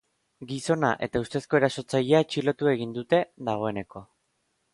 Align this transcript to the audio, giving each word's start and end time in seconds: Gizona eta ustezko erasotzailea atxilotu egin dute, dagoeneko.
Gizona 0.51 0.89
eta 1.07 1.21
ustezko 1.25 1.59
erasotzailea 1.59 2.23
atxilotu 2.25 2.73
egin 2.75 2.97
dute, 2.97 3.21
dagoeneko. 3.53 4.05